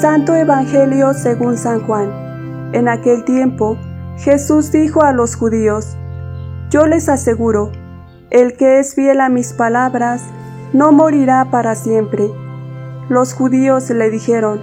[0.00, 2.70] Santo Evangelio según San Juan.
[2.72, 3.76] En aquel tiempo,
[4.16, 5.96] Jesús dijo a los judíos,
[6.70, 7.72] Yo les aseguro,
[8.30, 10.22] el que es fiel a mis palabras,
[10.72, 12.30] no morirá para siempre.
[13.08, 14.60] Los judíos le dijeron,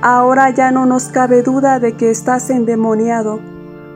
[0.00, 3.40] Ahora ya no nos cabe duda de que estás endemoniado,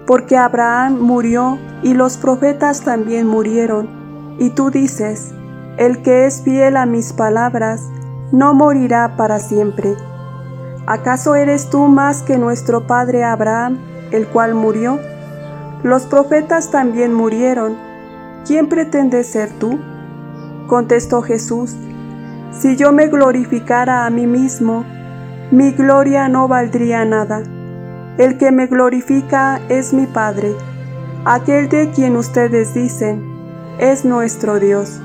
[0.05, 5.33] porque Abraham murió y los profetas también murieron, y tú dices,
[5.77, 7.83] El que es fiel a mis palabras,
[8.33, 9.95] no morirá para siempre.
[10.87, 13.79] ¿Acaso eres tú más que nuestro padre Abraham,
[14.13, 15.01] el cual murió?
[15.83, 17.77] Los profetas también murieron.
[18.47, 19.81] ¿Quién pretende ser tú?
[20.69, 21.75] Contestó Jesús,
[22.53, 24.85] Si yo me glorificara a mí mismo,
[25.51, 27.43] mi gloria no valdría nada.
[28.17, 30.55] El que me glorifica es mi Padre,
[31.25, 33.25] aquel de quien ustedes dicen,
[33.79, 35.01] es nuestro Dios,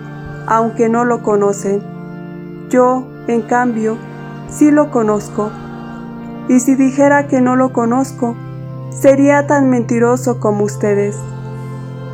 [0.45, 1.81] aunque no lo conocen.
[2.69, 3.97] Yo, en cambio,
[4.47, 5.52] sí lo conozco
[6.47, 8.36] y si dijera que no lo conozco,
[8.92, 11.17] sería tan mentiroso como ustedes.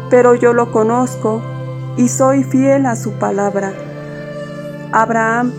[0.10, 1.42] Pero yo lo conozco
[1.98, 3.74] y soy fiel a su palabra.
[4.92, 5.52] Abraham,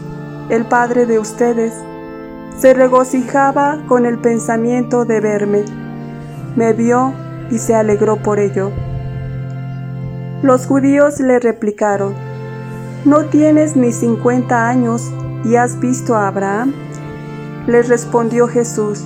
[0.48, 1.72] el padre de ustedes,
[2.58, 5.64] se regocijaba con el pensamiento de verme.
[6.56, 7.12] Me vio
[7.50, 8.70] y se alegró por ello.
[10.42, 12.14] Los judíos le replicaron,
[13.05, 15.11] ¿no tienes ni cincuenta años
[15.44, 16.72] y has visto a Abraham?
[17.69, 19.05] Les respondió Jesús,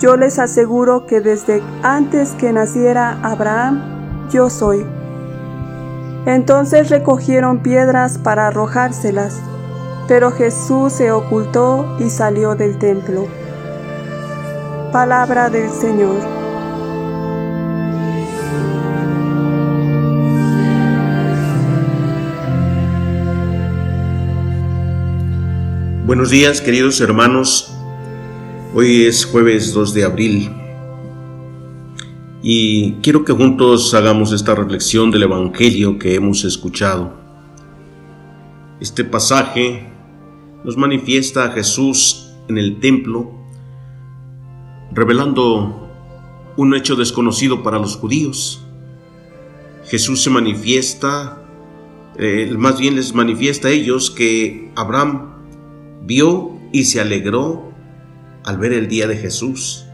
[0.00, 4.84] yo les aseguro que desde antes que naciera Abraham, yo soy.
[6.26, 9.40] Entonces recogieron piedras para arrojárselas,
[10.08, 13.24] pero Jesús se ocultó y salió del templo.
[14.92, 16.39] Palabra del Señor.
[26.10, 27.72] Buenos días queridos hermanos,
[28.74, 30.50] hoy es jueves 2 de abril
[32.42, 37.14] y quiero que juntos hagamos esta reflexión del Evangelio que hemos escuchado.
[38.80, 39.86] Este pasaje
[40.64, 43.30] nos manifiesta a Jesús en el templo,
[44.90, 45.88] revelando
[46.56, 48.66] un hecho desconocido para los judíos.
[49.86, 51.46] Jesús se manifiesta,
[52.18, 55.39] eh, más bien les manifiesta a ellos que Abraham
[56.02, 57.72] vio y se alegró
[58.44, 59.86] al ver el día de Jesús.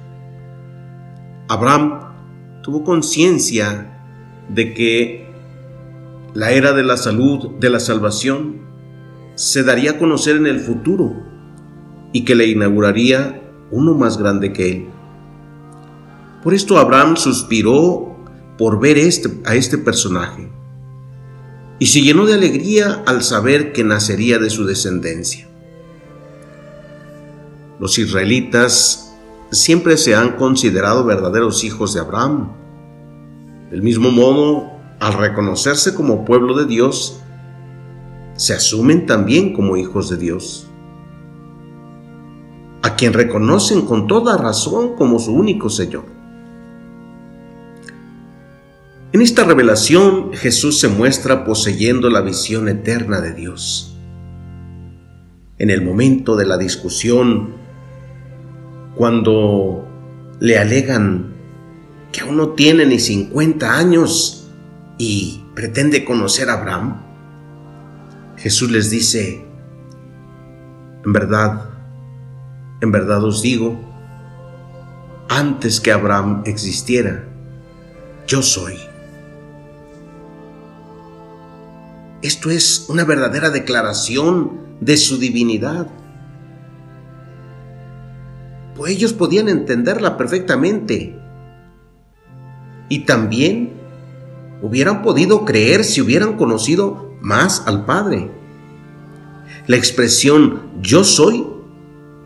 [1.48, 2.00] Abraham
[2.62, 3.92] tuvo conciencia
[4.48, 5.26] de que
[6.34, 8.66] la era de la salud, de la salvación,
[9.36, 11.14] se daría a conocer en el futuro
[12.12, 14.86] y que le inauguraría uno más grande que él.
[16.42, 18.16] Por esto Abraham suspiró
[18.56, 20.48] por ver este, a este personaje
[21.78, 25.48] y se llenó de alegría al saber que nacería de su descendencia.
[27.78, 29.14] Los israelitas
[29.50, 32.52] siempre se han considerado verdaderos hijos de Abraham.
[33.70, 34.70] Del mismo modo,
[35.00, 37.20] al reconocerse como pueblo de Dios,
[38.36, 40.68] se asumen también como hijos de Dios,
[42.82, 46.04] a quien reconocen con toda razón como su único Señor.
[49.12, 53.96] En esta revelación Jesús se muestra poseyendo la visión eterna de Dios.
[55.58, 57.65] En el momento de la discusión
[58.96, 59.86] cuando
[60.40, 61.34] le alegan
[62.10, 64.48] que aún no tiene ni 50 años
[64.98, 67.02] y pretende conocer a Abraham,
[68.38, 69.44] Jesús les dice,
[71.04, 71.68] en verdad,
[72.80, 73.78] en verdad os digo,
[75.28, 77.24] antes que Abraham existiera,
[78.26, 78.78] yo soy.
[82.22, 85.88] Esto es una verdadera declaración de su divinidad
[88.76, 91.18] pues ellos podían entenderla perfectamente.
[92.88, 93.72] Y también
[94.62, 98.30] hubieran podido creer si hubieran conocido más al Padre.
[99.66, 101.46] La expresión yo soy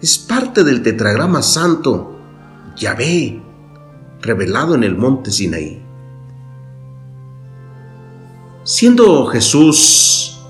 [0.03, 2.19] es parte del tetragrama santo
[2.77, 3.43] Yahvé,
[4.21, 5.83] revelado en el monte Sinaí.
[8.65, 10.41] Siendo Jesús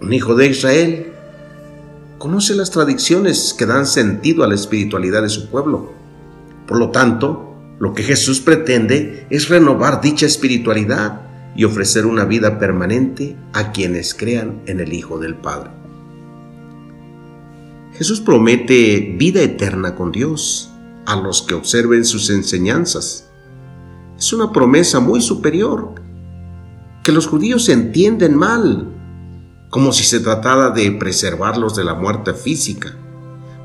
[0.00, 1.12] un hijo de Israel,
[2.18, 5.92] conoce las tradiciones que dan sentido a la espiritualidad de su pueblo.
[6.66, 11.22] Por lo tanto, lo que Jesús pretende es renovar dicha espiritualidad
[11.54, 15.70] y ofrecer una vida permanente a quienes crean en el Hijo del Padre.
[17.94, 20.70] Jesús promete vida eterna con Dios
[21.06, 23.28] a los que observen sus enseñanzas.
[24.16, 25.94] Es una promesa muy superior
[27.02, 28.97] que los judíos entienden mal
[29.70, 32.94] como si se tratara de preservarlos de la muerte física,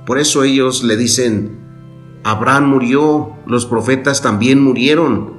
[0.06, 1.60] Por eso ellos le dicen,
[2.26, 5.36] Abraham murió, los profetas también murieron.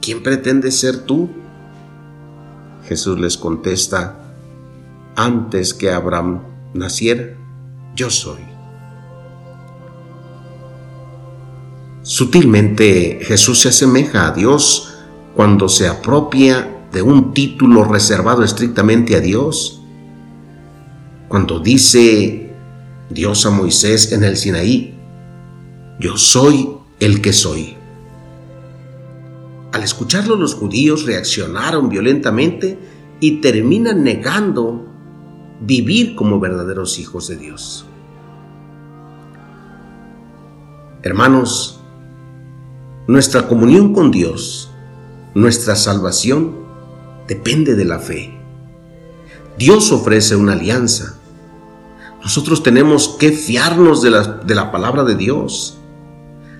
[0.00, 1.28] ¿Quién pretende ser tú?
[2.84, 4.16] Jesús les contesta,
[5.16, 6.42] antes que Abraham
[6.72, 7.36] naciera,
[7.96, 8.40] yo soy.
[12.02, 14.94] Sutilmente Jesús se asemeja a Dios
[15.34, 19.79] cuando se apropia de un título reservado estrictamente a Dios.
[21.30, 22.50] Cuando dice
[23.08, 24.98] Dios a Moisés en el Sinaí,
[26.00, 27.76] yo soy el que soy.
[29.70, 32.76] Al escucharlo los judíos reaccionaron violentamente
[33.20, 34.88] y terminan negando
[35.60, 37.86] vivir como verdaderos hijos de Dios.
[41.04, 41.80] Hermanos,
[43.06, 44.72] nuestra comunión con Dios,
[45.36, 46.56] nuestra salvación,
[47.28, 48.36] depende de la fe.
[49.56, 51.19] Dios ofrece una alianza.
[52.22, 55.78] Nosotros tenemos que fiarnos de la, de la palabra de Dios.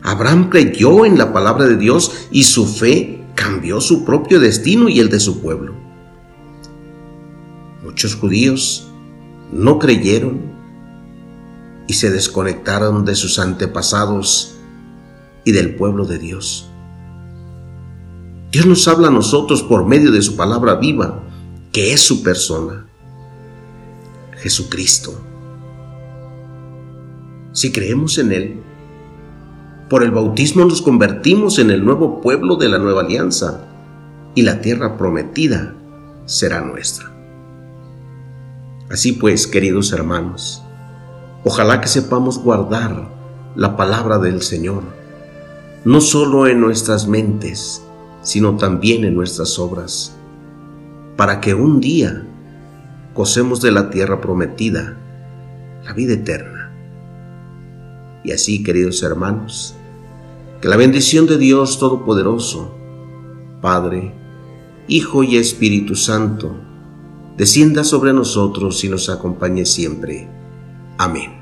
[0.03, 5.01] Abraham creyó en la palabra de Dios y su fe cambió su propio destino y
[5.01, 5.75] el de su pueblo.
[7.83, 8.89] Muchos judíos
[9.53, 10.41] no creyeron
[11.87, 14.55] y se desconectaron de sus antepasados
[15.45, 16.71] y del pueblo de Dios.
[18.53, 21.23] Dios nos habla a nosotros por medio de su palabra viva,
[21.73, 22.87] que es su persona,
[24.43, 25.30] Jesucristo.
[27.53, 28.63] Si creemos en Él,
[29.89, 33.65] por el bautismo nos convertimos en el nuevo pueblo de la nueva alianza
[34.37, 35.75] y la tierra prometida
[36.27, 37.11] será nuestra.
[38.89, 40.63] Así pues, queridos hermanos,
[41.45, 43.09] ojalá que sepamos guardar
[43.57, 44.83] la palabra del Señor,
[45.85, 47.83] no solo en nuestras mentes,
[48.23, 50.17] sino también en nuestras obras,
[51.17, 52.27] para que un día
[53.15, 54.97] gocemos de la tierra prometida,
[55.85, 56.60] la vida eterna.
[58.25, 59.75] Y así, queridos hermanos,
[60.61, 62.75] que la bendición de Dios Todopoderoso,
[63.61, 64.15] Padre,
[64.89, 66.55] Hijo y Espíritu Santo,
[67.37, 70.29] descienda sobre nosotros y nos acompañe siempre.
[70.99, 71.40] Amén.